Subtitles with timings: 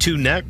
[0.00, 0.46] To next?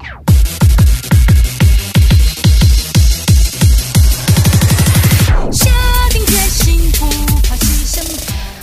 [5.51, 5.69] 下
[6.11, 7.07] 定决心不
[7.43, 8.01] 怕牺牲。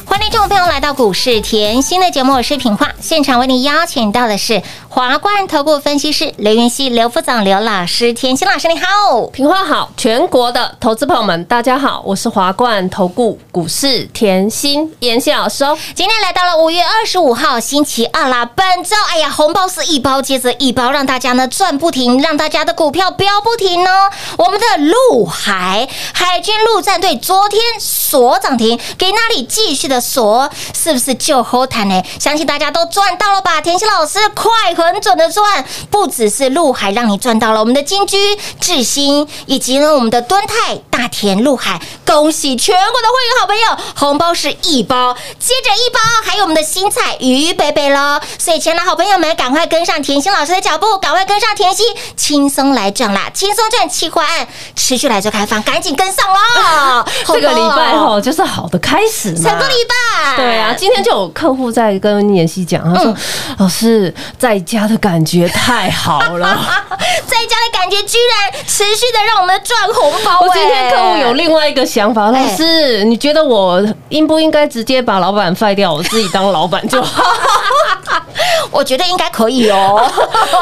[0.06, 4.64] 欢迎听众朋友来到股市甜心的节目，我是品化，现场为你邀请到的是
[4.98, 9.28] 华冠投顾分析师刘云熙、刘副总、刘老师，甜心老师你好。
[9.28, 15.78] 平花好，全国的投资朋友们，大家好，我是华冠投顾股市甜心妍希老师哦。
[15.94, 24.10] 今天来到了五月二十五号星期二啦，本周哎呀，红包是一包接着一包，让大家呢赚不停，让大家的股票飙不停哦。
[24.40, 32.02] 我们的陆海海军陆战队昨天锁涨停，给那里继续的锁，是不是就后谈呢？
[32.20, 33.62] 相信大家都赚到了吧？
[33.62, 38.18] 田心老师快很准的赚，不只是陆海让你赚到了，我们的金居、
[38.60, 43.64] 智新以及呢我们的敦泰、大田、陆海，恭喜全国的会员好朋友，
[43.96, 48.20] 红包是一包，接着一包，还有我们的新菜鱼贝贝喽。
[48.38, 53.30] 所以，前来好朋友们，赶快跟上甜心老师的脚步，赶快跟上甜心，轻松来赚啦！
[53.34, 57.06] 轻松赚企划案持续来做开放，赶紧跟上喽！
[57.26, 63.16] 这个礼拜红包吼就是好的开始嘛，整个礼拜，对啊，今天就有客户在跟妍希讲，他说
[63.58, 66.60] ：“老师在家的感觉太好了。
[67.26, 77.24] 在家的感觉居然持续的让我们赚红包、我今天客户有另另外一个想法，老师，你觉得我应不应该直接把老板废掉，我自己当老板就好？
[78.72, 80.00] 我觉得应该可以哦。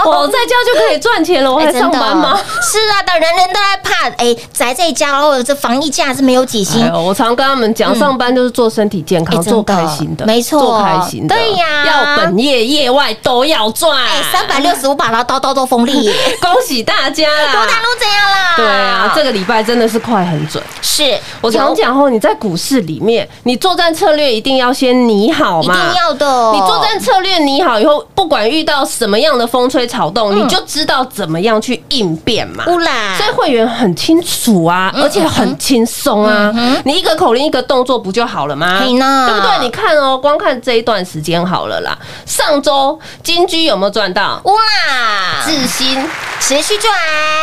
[0.06, 2.40] 我 在家就可以赚钱了，我还上班吗？
[2.62, 6.92] 是啊，的，人人都在怕，哎，宅在家，然后这防疫假是没有几星哎。
[6.92, 13.96] 我常跟他们讲，上班就是做身体健康，做开心的，没错做开心的，对呀要本业业外都要赚。
[14.06, 15.94] 哎，三百六十五把，刀刀刀都锋利。
[16.42, 17.81] 恭喜大家多大啦！
[17.81, 18.54] 路怎样啦？
[18.57, 20.63] 对啊，这个礼拜真的是快很准。
[20.81, 26.52] 是我常有讲哦，你在股市里面，你作战策略一定要先拟好一嘛，定要的。
[26.54, 32.63] 你作战策略拟好以后，不管遇到什么样的风吹草动，嗯你就知道怎么样去应变嘛。
[32.68, 36.53] 乌啦，所以会员很清楚啊，嗯而且很轻松啊。
[36.83, 38.80] 你一个口令一个动作不就好了吗？
[38.80, 39.59] 对不对？
[39.62, 41.97] 你看哦，光看这一段时间好了啦。
[42.25, 44.42] 上周金居有没有赚到？
[44.45, 46.03] 乌啦，智新
[46.39, 46.94] 持续赚，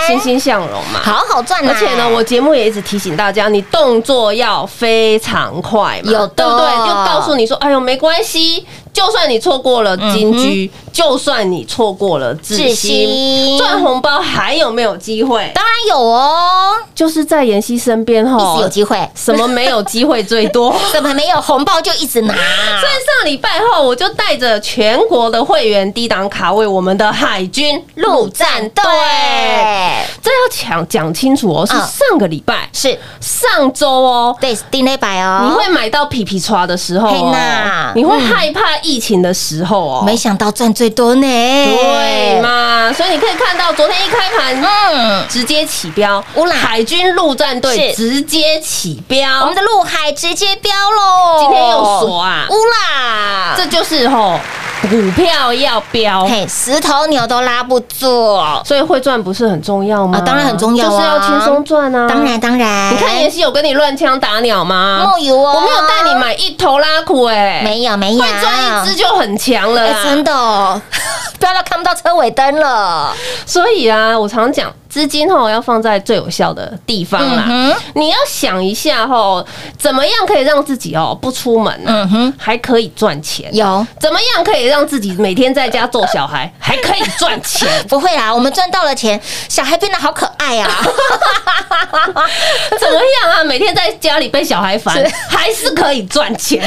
[0.07, 1.01] 欣欣向荣嘛。
[1.03, 1.73] 好好赚啊！
[1.73, 6.47] 而且呢，我节目也一直提醒大家，你动作要非常快嘛，有不对？
[6.47, 15.51] 就告诉你说，哎呦，没关系，就算你错过了金居，就算你错过了智智新，赚红包还有没有机会？
[15.55, 19.11] 当然有哦，就是在妍希身边一吼直有机会。
[19.15, 20.75] 什么没有机会最多？
[20.93, 22.35] 怎么没有红包就一直拿？
[22.35, 28.83] 所以上礼拜后，我就带着全国的会员低档卡位我们的海军陆战队。
[30.23, 34.37] 这要讲讲清楚哦，是嗯上个礼拜，是上周哦。
[34.41, 41.23] 对丁磊百哦，你会买到皮皮刷的时候嘿哦呐，你会害怕疫情的时候哦，没想到赚最多呢？
[41.23, 42.41] 对？
[42.41, 42.93] 嘛？
[42.93, 44.63] 所以你可以看到，昨天一开盘
[44.93, 46.55] 嗯，直接起标乌，拉。
[46.55, 52.47] 海军陆战队直接起标，我们的陆海直接标喽，今天又锁啊。
[52.51, 54.39] 乌拉，这就是吼
[54.89, 56.25] 股票要标。
[56.27, 60.19] 嘿十头牛都拉不住，所以会赚不是很重要吗？
[60.19, 60.91] 啊当然很重要啊。
[60.91, 62.09] 就是要轻松赚啊。
[62.09, 65.03] 当然当然，你看妍希有跟你乱枪打鸟吗？
[65.05, 70.81] 梦游哦，我没有带你买一头拉苦哎，没有没有，会赚一只就很强了真的哦，
[71.39, 73.13] 飙到看不到车尾灯了，
[73.47, 77.47] 所以啊，我常讲资金吼要放在最有效的地方啦。
[77.49, 79.43] 嗯你要想一下吼，
[79.79, 83.49] 怎么样可以让自己哦不出门啊，嗯哼还可以赚钱？
[83.57, 83.87] 有。
[83.99, 87.67] 怎么样可以让自己每天在家做小孩， 还可以赚钱？
[87.89, 89.19] 不会啦，我们赚到了钱，
[89.49, 90.69] 小孩变得好可爱啊！
[92.79, 93.43] 怎么样啊？
[93.45, 94.95] 每天在家里被小孩烦，
[95.31, 96.63] 还是可以赚钱。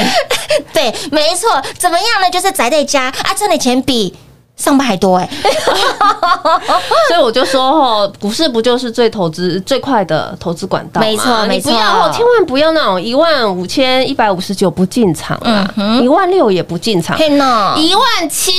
[0.72, 2.28] 对，没错，怎么样呢？
[2.28, 4.12] 就是宅在家啊，赚的钱比
[4.56, 5.28] 上班还多哎、
[7.08, 11.06] 所以我就说吼，股市不就是最投资最快的投资管道吗？
[11.06, 15.68] 没错你没错不要，千万不要那种一万五千一百五十九不进场啦，
[16.02, 18.52] 一万六也不进场，嘿呢，一万七。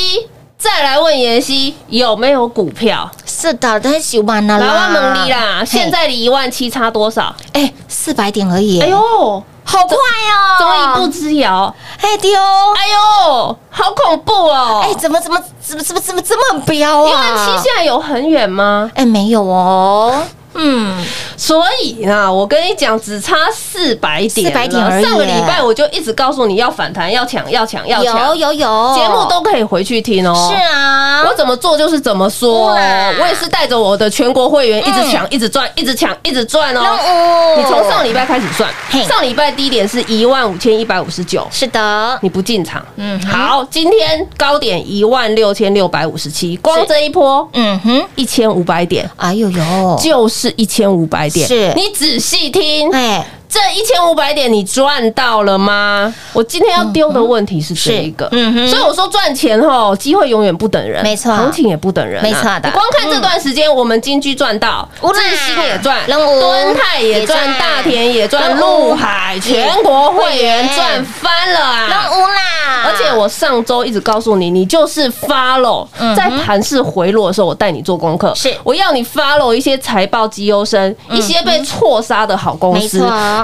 [0.60, 3.08] 再来问妍希有没有股票？
[3.28, 4.66] 是的，都很喜欢的啦。
[4.66, 7.36] 来问蒙利啦，嘿现在离一万七差多少？
[7.54, 10.58] 哎四百点而已，哎呦，好快哦！
[10.58, 11.74] 怎么一步之遥？
[12.02, 12.88] 哎丢，哎
[13.28, 14.82] 呦，好恐怖哦！
[14.84, 17.10] 哎怎么怎么怎么怎么怎么这么飙啊？
[17.10, 18.90] 一万七现在有很远吗？
[18.96, 20.24] 哎没有哦，
[20.58, 21.06] 嗯，
[21.38, 28.28] 所以呢，我跟你讲，只差四百点了，400点而已上个礼拜我就一直告诉你要反弹，要抢，要抢，要抢。
[28.30, 30.52] 有有有，节目都可以回去听哦。
[30.52, 32.72] 是啊，我怎么做就是怎么说。
[32.72, 36.82] 哦，我也是带着我的全国会员一直抢、一直赚、一直抢、一直赚哦。
[36.82, 37.56] 哦。
[37.58, 38.70] 你从上礼拜开始算，
[39.08, 51.74] 上礼拜低点是一万五千一百五十九，是的，你不进场，嗯好，今天高点一万六千六百五十七，光这一波嗯哼，一千五百点，哎呦呦，就是一千五百点，是。
[51.76, 56.14] 你仔细听，哎这一千五百点你赚到了吗？
[56.34, 58.70] 我今天要丢的问题是这一个，嗯哼。
[58.70, 61.34] 所以我说赚钱吼，机会永远不等人，没错。
[61.34, 62.62] 行情也不等人啊，没错的。
[62.66, 71.88] 你光看这段时间，我们金居赚到，智新也赚，敦泰也也赚，大田也赚，陆海全国会员赚翻了啊！
[71.88, 78.34] 任务啦，而且我上周一直告诉你，你就是 follow，在盘势回落的时候，我带你做功课。
[78.36, 78.54] 是。
[78.64, 83.00] 我要你 follow 一些财报绩优生，一些被错杀的好公司。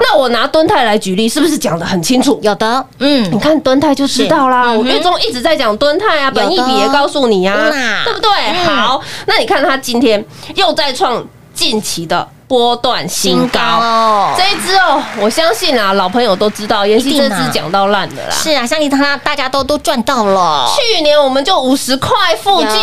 [0.06, 2.38] 那我拿敦泰来举例，是不是讲的很清楚？
[2.42, 3.24] 有的，嗯。
[3.32, 4.70] 你，看敦泰就知道啦。
[4.70, 7.70] 我月中一直在讲敦泰啊，本意比也告诉你啊
[8.04, 8.30] 对不对？
[8.30, 8.66] 嗯。
[8.66, 10.22] 好，那你看他今天
[10.54, 13.60] 又在创近期的波段新高。
[13.60, 14.34] 哦。
[14.36, 18.30] 这一支哦，我相信啊，老朋友都知道，妍希这支讲到烂的啦。
[18.30, 22.78] 是啊，相信他大家都都赚到了，去年我们就五十块附近，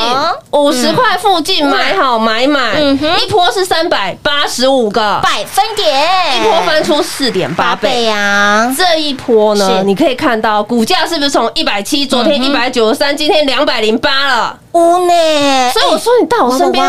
[0.52, 8.08] 五十块附近买好买满，嗯一波是三百八十五个，百分点，一波翻出四点八倍。
[8.10, 14.58] 啊，这一波呢，你可以看到股价是不是从一百七，昨天一百九十三，今天两百零八了？
[14.74, 16.84] 乌呢，所以我说你到我身边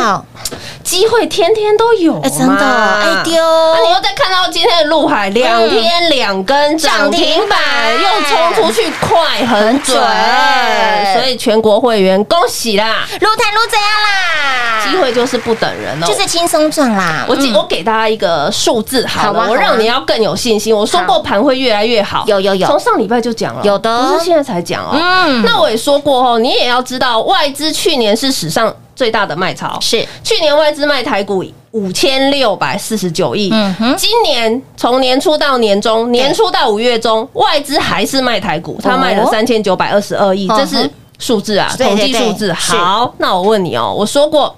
[0.85, 3.35] 机会天天都有真的哎丢。
[3.35, 7.59] 那，你又再看到今天的陆海两天两根涨停板，
[7.95, 13.07] 又冲出去快很准，准所以全国会员恭喜啦！
[13.21, 14.85] 撸谈撸怎样啦？
[14.85, 17.25] 机会就是不等人哦，就是轻松赚啦。
[17.29, 20.77] 我我给大家一个数字好了，我让你要更有信心。
[20.77, 22.67] 我说过盘会越来越好，有有有。
[22.67, 24.03] 从上礼拜就讲了，有的。
[24.03, 24.91] 不是现在才讲哦。
[24.95, 25.43] 嗯。
[25.45, 30.07] 那我也说过哦，你也要知道，外资去年是史上最大的卖超，是。
[30.23, 33.97] 去年外资卖台股五千六百四十九亿，嗯哼。
[33.97, 39.29] 今年从年初到年中，年初到五月中，外资还是卖台股，他卖了哦。
[39.31, 42.53] 三千九百二十二亿，这是数字啊，统计数字。
[42.53, 44.55] 好，那我问你哦，我说过。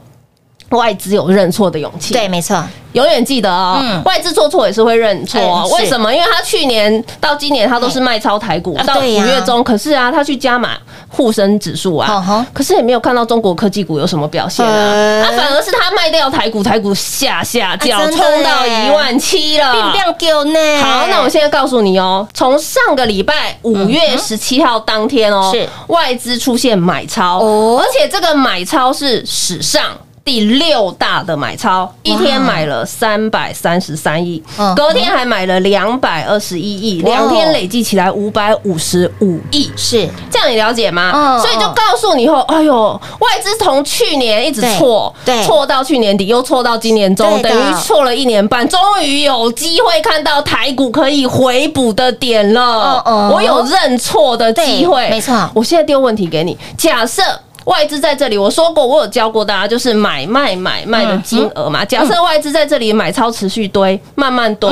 [0.71, 2.61] 外资有认错的勇气，对，没错，
[2.94, 4.02] 永远记得哦，嗯。
[4.02, 6.12] 外资做错也是会认错为什么？
[6.12, 10.71] 因为他去年到今年他都是卖超台股啊，到五月中，可是啊，他去加码
[11.14, 15.23] 沪深指数啊，可是也没有看到中国科技股有什么表现啊，呃。
[15.23, 19.73] 啊，反而是他卖掉台股，台股下下掉，啊真的冲到一万七了。
[20.83, 25.68] 好，那我现在告诉你哦，从上个礼拜五月十七号当天哦，是。
[25.87, 27.80] 外资出现买超，哦。
[27.80, 29.85] 而且这个买超是史上。
[30.25, 39.71] 第六大的买超，一天买了三百三十三亿嗯，隔天还买了两百二十一亿，哇两天累计起来五百五十五亿。
[39.76, 40.09] 是。
[40.31, 41.12] 这样你了解吗？
[41.14, 45.14] 嗯所以就告诉你以后，哎呦，外资从去年一直错，
[45.45, 53.02] 错到去年底，又错到今年中，等于错了一年半，终于有机会看到台股可以回补的点了。
[53.31, 55.50] 我有认错的机会，对没错。
[55.54, 57.23] 我现在丢问题给你，假设。
[57.64, 61.85] 外资在这里，我说过，我有教过大家，就是买卖买卖的金额嘛。
[61.85, 64.71] 假设外资在这里买超持续堆，慢慢堆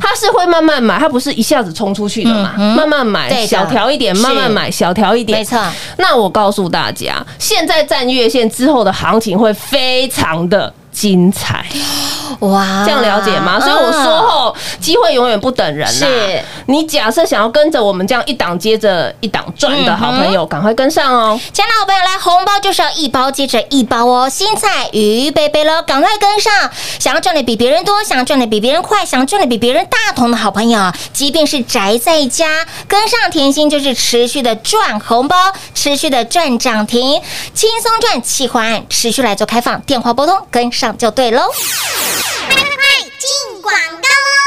[0.00, 5.58] 它是会慢慢买，它不是一下子冲出去的嘛，慢慢买小调一点，慢慢买，小调一点，没错。
[5.98, 11.66] 那我告诉大家，现在站月线之后的行情会非常的精彩，
[12.40, 13.58] 哇，这样了解吗？
[13.58, 16.06] 所以我说嗯后，机会永远不等人呐。
[16.06, 21.38] 是你假设想要跟着我们这样一档接着一档赚的好朋友，赶快跟上哦。
[21.52, 24.28] 亲爱的好朋友，来红包就是要一包接着一包哦！
[24.28, 26.52] 新菜鱼贝贝了，赶快跟上！
[26.98, 35.36] 想要赚的比别人多，想要赚的比别人快，想要赚的比别人大同的好朋友，即便是宅在家，跟上甜心就是持续的赚红包，
[35.74, 37.20] 持续的赚涨停，
[37.54, 41.42] 轻松赚企划案持续来做开放，电话拨通跟上就对喽。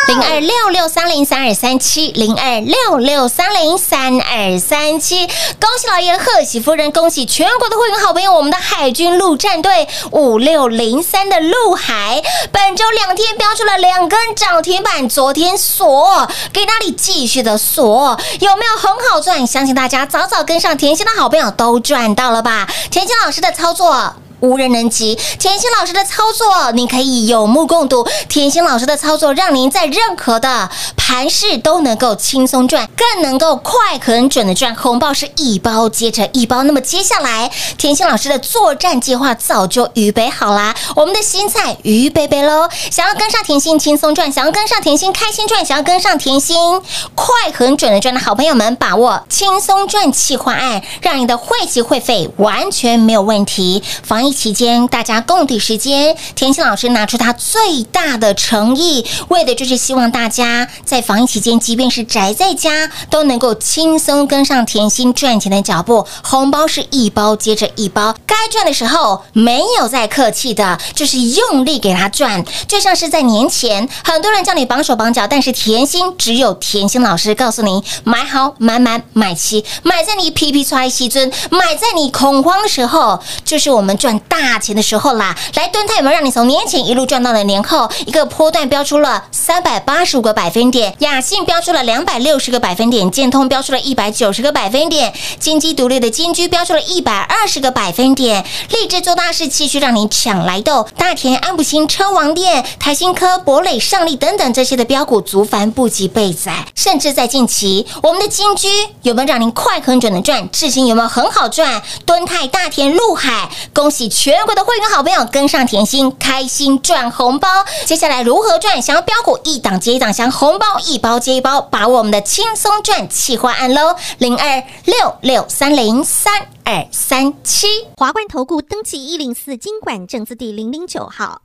[0.07, 5.25] 零二六六三零三二三七，零二六六三零三二三七。
[5.25, 18.19] 恭喜老爷，贺喜夫人，恭喜全国的会员好朋友，我们的海军陆战队五六零三的陆海，本周两天标出了两根涨停板，昨天锁，给那里继续的锁？
[18.41, 19.45] 有没有很好赚？
[19.47, 22.69] 相信大家早早跟上甜心的好朋友都赚到了吧？
[22.91, 24.15] 甜心老师的操作。
[24.39, 25.17] 无人能及。
[25.39, 28.05] 甜心老师的操作，你可以有目共睹。
[28.27, 36.63] 甜心老师的操作，让您在任何的盘势都能够轻松赚，更能够快很准的赚红包，是一包接着一包。
[36.63, 42.67] 那么接下来，甜心老师的作战计划早就预备好啦，我们的新菜预备备喽。
[42.91, 46.81] 想要跟上甜心轻松赚，想要跟上甜心开心赚，想要跟上甜心
[47.13, 53.83] 快很准的赚的好朋友们，把握轻松赚计划案，让你的会期会费完全没有问题。
[54.03, 66.05] 防疫期间，大家共体时间，甜心老师拿出他最大的诚意，为的就是希望大家在防疫期间，即便是宅在家，都能够轻松跟上甜心赚钱的脚步。
[66.23, 72.43] 红包是一包接着一包，该赚的时候没有再客气的，就是用力给他赚。
[72.67, 85.35] 就像是在年前，很多人叫你绑手绑脚，但是甜心只有甜心老师告诉你买好买满买齐，买在你皮皮揣西尊，买在你恐慌的时候，就是我们赚大钱的时候啦。
[85.55, 87.89] 来，蹲泰有没有让你从年前一路赚到了年后？
[88.05, 108.67] 一个波段标出了三百八十五个百分点，雅信标出了两百六十个百分点，建通标出了一百九十个百分点，金鸡独立的金居标出了一百二十个百分点，立志做大事，继续让你抢来豆，大田、安普新、车王店、台新科、博磊、上利等等这些的标股足凡不及备载，甚至在近期，我们的金居
[109.01, 110.49] 有没有让您快很准的赚？
[110.51, 111.81] 至今有没有很好赚？
[112.05, 117.47] 敦泰、大田、陆海，恭喜全国的会员好朋友跟上甜心，开心赚红包。
[117.85, 118.81] 接下来如何赚？
[118.81, 123.95] 想要标股一档接一档，想要红包一包接一包，把握我们的轻松赚企划案喽！
[124.17, 127.67] 零二六六三零三二三七。
[127.97, 131.41] 华冠投顾登记一零四经管证字第零零九号。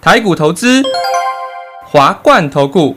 [0.00, 0.82] 台股投资，
[1.86, 2.96] 华冠投顾。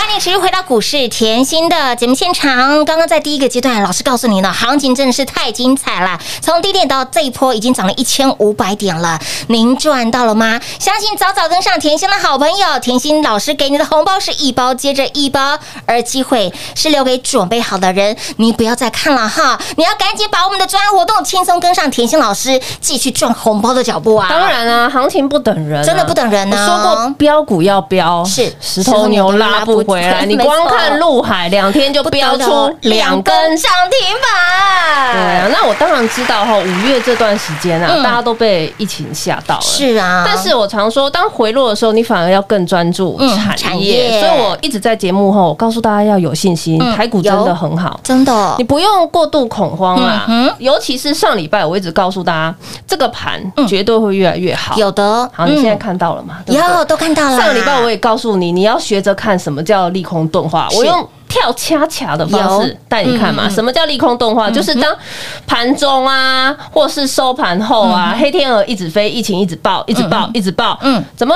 [0.00, 2.82] 欢迎持续回到股市甜心的节目现场。
[2.86, 6.18] 刚刚在第一个阶段，老师告诉你了，行情真的是太精彩了。
[6.40, 10.58] 从低点到这一波已经涨了一千五百点了，您赚到了吗？
[10.78, 18.16] 相信早早跟上甜心的好朋友，甜心老师给你的红包是一包接着一包，而机会是留给准备好的人。
[18.38, 24.28] 你不要再看了哈，你要赶紧把我们的专案活动轻松跟上甜心老师继续赚红包的脚步啊！
[24.30, 30.24] 当然啊，行情不等人啊，真的不等人呢我说过标股要标，是石头牛拉不回来。
[30.30, 39.60] 你光看陆海两天就飙出两根涨停板，对啊，那我当然知道哈，五月这段时间啊，嗯大家都被疫情吓到了。
[39.62, 44.10] 是啊，但是我常说，当回落的时候，你反而要更专注嗯产产业。
[44.10, 47.98] 业所以我一直在节目后，我告诉大家要有信心，嗯台股真的很好。
[48.04, 52.54] 真的你不用过度恐慌啊，嗯尤其是上礼拜，我一直告诉大家，
[52.86, 54.76] 这个盘绝对会越来越好。
[54.76, 56.36] 有的，好，你现在嗯看到了吗？
[56.46, 57.36] 对不对有都看到了。
[57.38, 60.68] 上个礼拜我也告诉你，你要学着看什么叫利空钝化。
[60.76, 64.50] 我用跳恰恰的方式带你看嘛，什么叫利空动画？
[64.50, 64.94] 就是当
[65.46, 71.34] 盘中啊，或是收盘后啊，黑天鹅一直飞，疫情一直爆，一直爆，一直爆，嗯嗯，怎么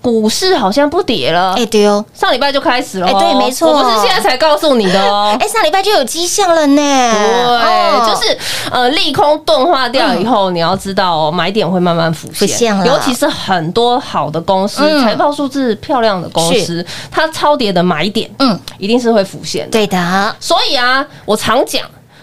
[0.00, 1.54] 股市好像不跌了？
[1.56, 3.72] 哎对哦，上礼拜就开始了哦，哎对没错。
[3.72, 5.36] 我不是现在才告诉你的哦。
[5.40, 6.82] 哎上礼拜就有迹象了呢。
[6.82, 8.38] 对，就是
[8.70, 19.70] 呃，利空钝化掉以后，你要知道哦，买点会慢慢浮浮现尤其是很多好的公司嗯，财报数字漂亮的公司，它超跌的买点，嗯嗯，一定是会浮现的。
[19.72, 21.82] 对的，所以啊，我常讲，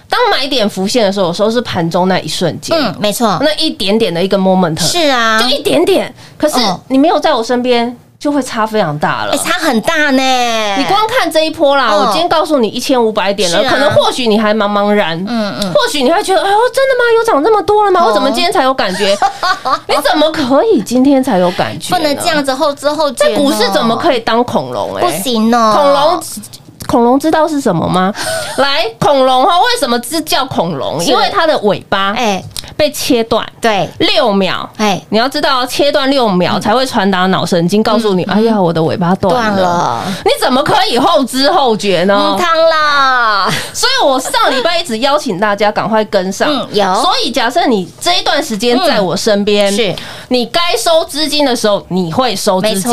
[0.10, 9.38] 当买点浮现的时候，有时候是盘中那一瞬间，嗯，没错，那一点点的一个 moment，是啊，就一点点，可是哦你没有在我身边，就会差非常大了哎。
[9.38, 10.76] 差很大呢。
[10.78, 17.04] 你光看这一波啦，哦我今天告诉你一千五百点了，啊可能或许你还茫茫然，嗯嗯，或许你会觉得，哎呦，真的吗？
[17.18, 18.02] 有涨这么多了吗？
[18.02, 19.18] 哦我怎么今天才有感觉？
[19.88, 21.96] 你怎么可以今天才有感觉？
[21.96, 23.36] 不能这样，子后知后觉呢。
[23.36, 24.96] 在股市怎么可以当恐龙？
[24.96, 25.74] 哎，不行哦？
[25.76, 26.24] 恐龙。
[26.94, 28.14] 恐龙知道是什么吗？
[28.58, 31.04] 来，恐龙哈，为什么是叫恐龙？
[31.04, 32.44] 因为它的尾巴哎，
[32.78, 40.04] 被切断对，六秒，哎，你要知道，切断六秒才会传达脑神经，告诉你，哎呀，我的尾巴断断了。
[40.24, 42.16] 你怎么可以后知后觉呢？
[42.16, 42.38] 嗯，？
[42.38, 46.48] 汤啦，所以我上礼拜一直邀请大家赶快跟上。
[46.48, 47.02] 嗯有。
[47.02, 49.96] 所以假设你这一段时间在我身边，是。
[50.28, 52.92] 你该收资金的时候，你会收资金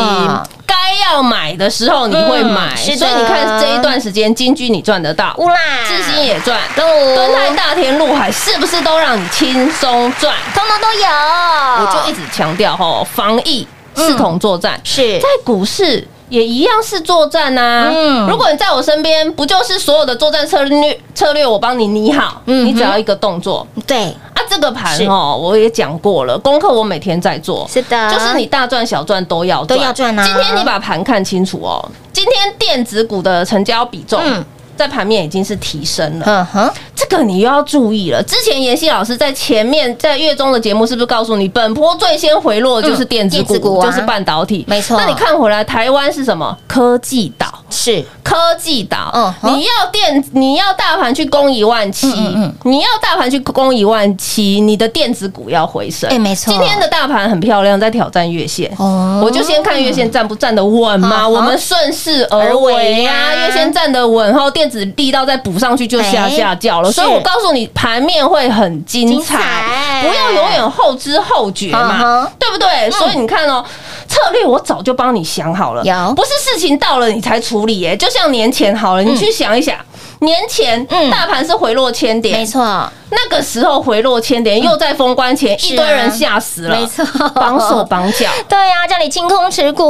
[0.90, 2.74] 该要买的时候，你会买。
[2.76, 6.82] 所以你看这一段时间，金居你赚得到，乌啦，智新也赚，都
[7.14, 10.34] 敦泰、大田、陆海是不是都让你轻松赚？
[10.54, 15.18] 通通都有，我就一直强调吼，防疫嗯视同作战，是。
[15.20, 18.26] 在股市也一样是作战呐、嗯。
[18.26, 23.66] 如果你在我身边，不就是所有的作战策略策略我帮你拟好，嗯你只要一个动作。
[23.86, 24.40] 对，啊。
[24.48, 25.04] 这个盘是。
[25.04, 28.12] 哦，我也讲过了，功课我每天在做，是的。
[28.12, 30.24] 就是你大赚小赚都要都要赚啊。
[30.24, 31.78] 今天你把盘看清楚哦，
[32.12, 34.44] 今天电子股的成交比重嗯。
[34.76, 36.24] 在盘面已经是提升了。
[36.26, 38.22] 嗯哼，这个你又要注意了。
[38.24, 44.66] 之前妍希老师在前面在月中的节目是不是告诉你，本波最先回落的就是电子股，嗯子股啊就是半导体？
[44.68, 46.54] 没错那你看回来，台湾是什么？
[46.66, 47.46] 科技岛。
[47.72, 56.10] 是科技岛，嗯你要电，你要大盘去攻一万七，嗯嗯你要大盘去攻一万七，你的电子股要回升。
[56.10, 58.70] 哎没错今天的大盘很漂亮，在挑战月线。
[58.76, 66.89] 哦我就先看月线站不站得稳嘛，我们顺势而为呀、月线站得稳后，电子力道再补上去就下哎下叫了。
[66.92, 72.90] 所以是我告诉你，盘面会很精精彩，彩不要永远后知后觉嗯嘛哼，对不对？
[72.90, 73.64] 所以你看哦，
[74.08, 77.96] 策略我早就帮你想好了，有不是事情到了你才处理耶？
[77.96, 79.76] 就像年前好了，你去想一想。
[80.22, 82.60] 年前嗯大盘是回落千点，没错，
[83.08, 88.28] 那个时候回落千点，又在封关前，一堆人吓死了，没错绑手绑脚。
[88.46, 89.82] 对呀，叫你清空持股，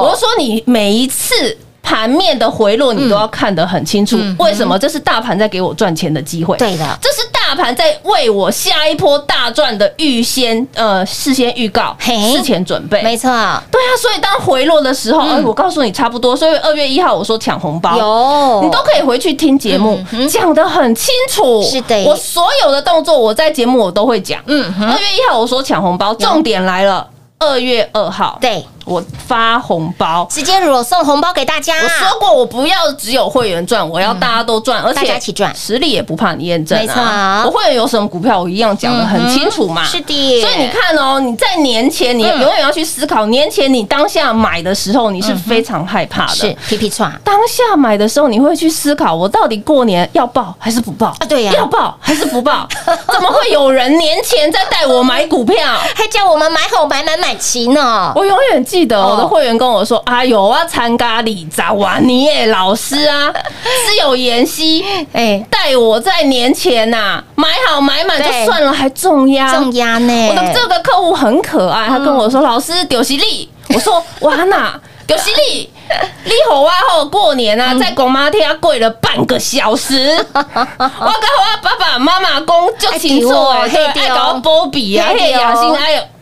[0.00, 1.58] 我是说你每一次。
[1.86, 4.16] 盘面的回落，你都要看得很清楚。
[4.18, 4.76] 嗯为什么？
[4.76, 6.56] 这是大盘在给我赚钱的机会。
[6.56, 13.00] 对的这是大盘在为我下一波大赚的预先呃事先预告、事前准备。
[13.02, 13.30] 没错，
[13.70, 16.36] 对啊，所以当回落的时候，哎、我告诉你差不多。
[16.36, 21.62] 所以二月一号我说抢红包，有你都可以回去听节目讲得很清楚。
[21.62, 24.40] 是的我所有的动作我在节目我都会讲。
[24.46, 27.06] 嗯二月一号我说抢红包，重点来了。
[27.38, 30.26] 二月二号，对，我发红包。
[30.30, 37.42] 直接裸送红包给大家，我说过，我不要只有会员赚，我要大家都赚，而大且家一起赚实力也不怕你验证没错啊。
[37.44, 39.84] 我会员有什么股票，我一样讲的很清楚嘛。
[39.84, 46.34] 是的，所以你看哦，你在年前，你嗯永远要去思考，年前你当下买的时候，你是非常害怕的。
[46.34, 52.68] 是皮皮串，当下买的时候，你会去思考，我到底过年要报还是不报啊对呀要报还是不报？
[53.12, 55.56] 怎么会有人年前在带我买股票？
[55.94, 58.12] 还叫我们买好买买买齐呢。
[58.14, 63.32] 我永远记得哦我的会员跟我说：“啊，有啊，参加李扎瓦尼耶老师啊，
[63.88, 69.48] 是有妍希哎，带我在年前呐、买好买满就算了，还重压。
[69.54, 70.28] 重压呢？
[70.28, 73.48] 我的这个客户很可爱，他跟我说：“老师，丢犀利。
[73.74, 75.70] ”我说：“哇那丢犀利，
[76.24, 83.68] 你好啊后过年啊，在公妈天跪了半个小时，我跟我爸爸妈妈公就清楚哎，
[84.08, 85.72] 搞波比啊，嘿雅欣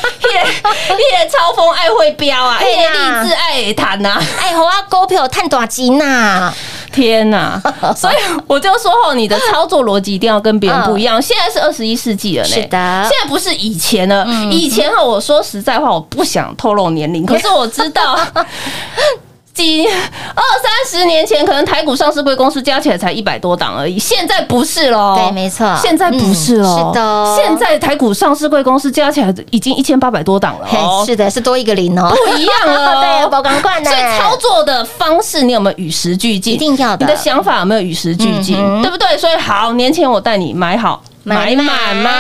[0.92, 6.52] 个超风爱会飙啊，迄嘿啦个励志爱会谈啊。”哎，好啊，股票探大金呐，
[6.92, 7.60] 天呐！
[7.96, 11.20] 所以我就说哦，你的操作逻辑一定要跟别人不一样。
[11.20, 14.26] 现在是二十一世纪了呢，是的现在不是以前了。
[14.50, 18.18] 以前哈，我说实在话，我不想透露年龄，可是我知道。
[19.58, 25.16] 几二三十年前，可能台股上市贵公司加起来才一百多档而已，现在不是喽。
[25.18, 31.02] 对没错现在不是喽、嗯是的现在台股上市贵公司加起来已经一千八百多档了嘿哦。
[31.04, 36.54] 是的，是多一个零哦，不一样了哦， 对，宝钢罐呢，所以操作的方式，你有没有与时俱进？
[36.54, 38.56] 一定要的你的想法有没有与时俱进？
[38.58, 39.18] 嗯对不对？
[39.18, 42.10] 所以好，年前我带你买好买买满嘛，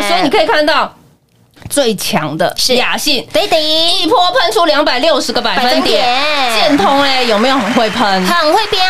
[0.00, 0.90] 满所以你可以看到
[1.68, 2.76] 最强的是。
[2.76, 3.26] 雅信。
[3.32, 6.02] 对的，一波喷出两百六十个百分点。
[6.02, 8.26] 点，建通嘞有没有很会喷？
[8.26, 8.80] 很会飙，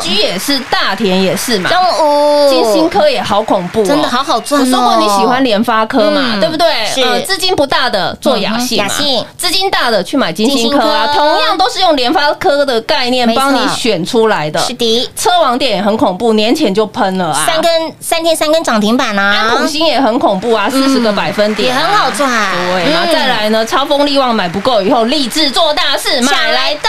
[0.00, 2.50] 金居也是，大田也是嘛，中午。
[2.50, 4.64] 金星科也好恐怖哦，真的好好赚哦。
[4.64, 6.40] 我说过你喜欢联发科嘛，嗯。
[6.40, 6.66] 对不对？
[6.86, 7.02] 是。
[7.02, 9.24] 呃资金不大的做雅信雅信。
[9.36, 11.14] 资金大的去买金星科啊，科。
[11.14, 14.58] 同样都是用联发科的概念帮你选出来的。
[14.60, 17.44] 是的，车王店也很恐怖，年前就喷了啊。
[17.46, 17.70] 三根
[18.00, 22.10] 三天三根涨停板啊，安普星也很恐怖啊，四十个百分点、也很好。
[22.10, 22.28] 赚，
[22.72, 23.12] 对，然后嗯。
[23.12, 26.88] 再来呢，超风力旺买不够以后，立志做大事，买来的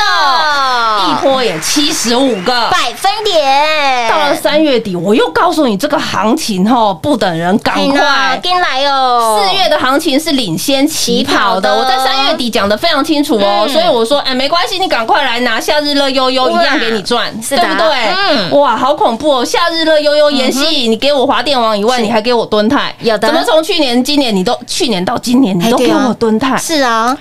[1.07, 8.39] 一波也七十五个，百分点，到了三月底，我又告诉你，这个行情吼不等人，赶快！
[8.41, 13.69] 跟来哦，四月的行情是领先起跑的，我在三月底讲的非常清楚哦，嗯。
[13.69, 17.89] 所以我说，哎，没关系，你赶快来拿夏日乐悠悠，一样给你赚，是的对不对？
[18.15, 18.59] 嗯。
[18.59, 19.45] 哇，好恐怖哦！
[19.45, 23.27] 夏日乐悠悠延戏，你给我华电王以外，你还给我蹲泰，有的。
[23.27, 26.55] 怎么从去年、今年你都去年到今年你都给我蹲太？
[26.55, 27.17] 是啊，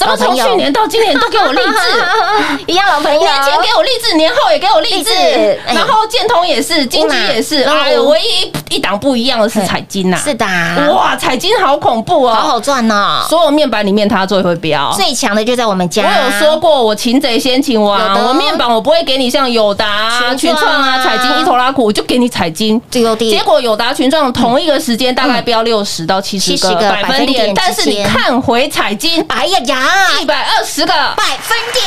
[0.00, 2.64] 怎么从去年到今年都给我励志？
[2.66, 10.46] 一样老朋友，年前给我励志志，年后也给我励励志然后建通也是，金鸡也是，嗯哎呦，唯一一档不一样的是彩金呐，是的，
[10.90, 13.22] 哇，彩金好恐怖哦，好好赚呢。
[13.28, 14.90] 所有面板里面它最会飙。
[14.96, 16.02] 最强的就在我们家。
[16.02, 22.80] 我有说过，我擒贼先擒王，我面板我不会给你像友达啊、群创啊、啊彩金、一头拉苦，我就给你彩金。
[22.90, 29.24] 最优的结果友达、群创同一个时间大概飙六十到七十70个个百分点点，但是你看回彩金。
[29.28, 29.89] 哎呀呀，
[30.20, 31.84] 一百二十个，百分点，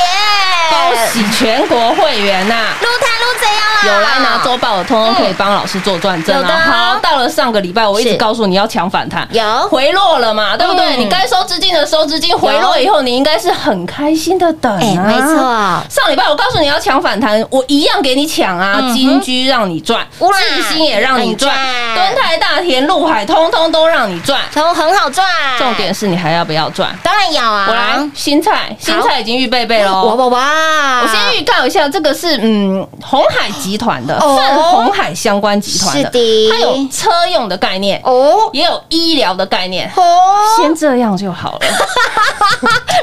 [0.69, 2.55] 恭喜全国会员呐！
[2.81, 3.63] 撸摊撸贼啊！
[3.85, 6.59] 有来拿周报的，通通可以帮老师做转正啊！
[6.65, 10.97] 好，到了上个礼拜，我一直告诉你要抢反弹，有回落了嘛，对不对？
[10.97, 15.03] 嗯你该收资金的收资金，回落以后，你应该是很开心的等哎，啊。
[15.05, 15.37] 没错。
[15.89, 18.77] 上礼拜我告诉你要抢反弹，我一样给你抢啊！
[18.79, 21.55] 嗯金居让你赚，哇智新也让你赚，
[21.95, 24.39] 敦泰、大田、陆海通通都让你赚。
[24.53, 26.97] 都很好赚，重点是你还要不要赚？
[27.03, 27.65] 当然要啊。
[27.67, 30.15] 我来新菜，新菜已经预备备哇喽。
[30.15, 31.01] 哇哇！
[31.01, 39.91] 我先预告一下，这个是嗯红海集团的，哦泛红海相关集团的，是的它有车用的概念，哦也有医疗的概念。
[39.95, 40.03] 哦，
[40.57, 41.59] 先这样就好了。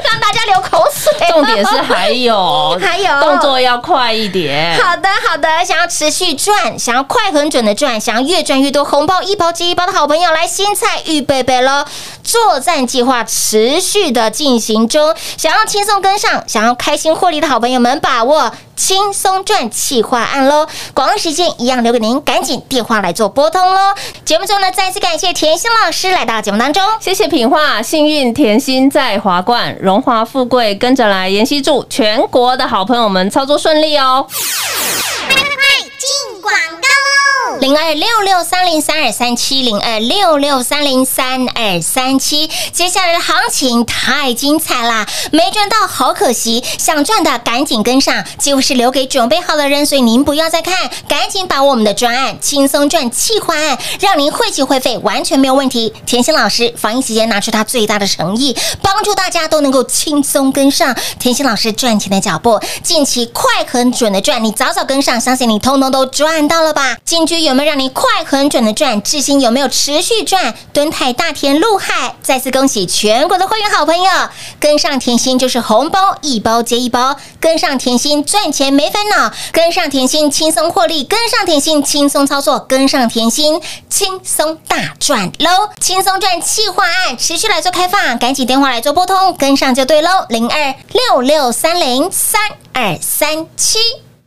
[0.03, 1.11] 让大家流口水。
[1.29, 4.77] 重点是还有 还有动作要快一点。
[4.81, 11.85] 好的，好的，想要持续赚，想要快很准的赚，想要越赚越多，红包一包接一包的好朋友，来新菜预备备喽！
[12.23, 20.67] 作战计划持续的进行中，想要轻松跟上，想要开心获利的好朋友们，把握轻松赚企划案喽！
[20.93, 23.93] 广告时间一样留给您，赶紧电话来做拨通喽！
[24.25, 26.81] 节目中呢，再次感谢甜心老师来到节目当中。
[26.99, 31.29] 谢谢品画，幸运甜心在华冠，荣华富贵跟着来。
[31.29, 34.27] 妍希祝全国的好朋友们操作顺利哦。
[34.29, 35.43] 快快
[35.99, 37.00] 进广告喽！
[37.59, 55.93] 零二六六三零三二三七零二六六三零三二三七，接下来的行情太精彩啦，没赚到好可惜，想赚的赶紧跟上，机会是留给准备好的人，所以您不要再看，赶紧把我们的专案，轻松赚气化案，让您会期会费完全没有问题。
[56.05, 66.97] 甜心老师防疫期间拿出他最大的诚意，帮助大家都能够轻松跟上甜心老师赚钱的脚步，近期快很准的赚，你早早跟上，相信你通通都赚到了吧？
[67.03, 69.01] 金有没有让你快很准的赚？
[69.01, 70.53] 智新有没有持续赚？
[70.73, 74.11] 敦泰、大田、陆海，再次恭喜全国的会员好朋友，
[74.59, 85.69] 跟上甜心就是红包一包接一包，跟上甜心赚钱没烦恼，跟上甜心轻松获利，跟上甜心轻松操作，跟上甜心轻松大赚喽！
[85.79, 92.41] 轻松赚企划案持续来做开放，赶紧电话来做拨通，跟上就对喽，零二六六三零三
[92.73, 93.79] 二三七。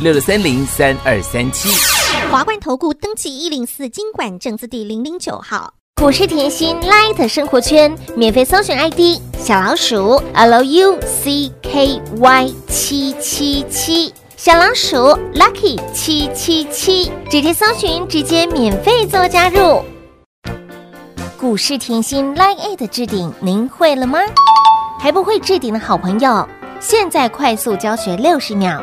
[0.00, 1.68] 六六三零三二三七。
[2.30, 5.72] 华冠投顾登记一零四经管证字第零零九号。
[6.00, 11.48] 股市甜心 Light 生活圈免费搜寻 ID 小老鼠 Lucky
[12.68, 14.96] 七七七，小老鼠
[15.32, 19.84] Lucky 七七七，直接搜寻，直接免费做加入。
[21.38, 24.18] 股市甜心 Line A 的置顶，您会了吗？
[24.98, 26.48] 还不会置顶的好朋友，
[26.80, 28.82] 现在快速教学六十秒。